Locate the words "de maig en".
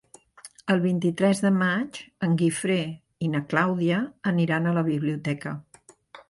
1.43-2.33